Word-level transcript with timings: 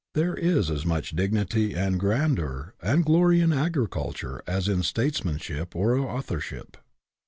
There 0.15 0.33
is 0.33 0.71
as 0.71 0.83
much 0.83 1.11
dignity 1.11 1.75
and 1.75 1.99
grandeur 1.99 2.73
and 2.81 3.05
glory 3.05 3.39
in 3.39 3.53
agriculture 3.53 4.41
as 4.47 4.67
in 4.67 4.81
statesmanship 4.81 5.75
or 5.75 5.95
authorship. 5.95 6.77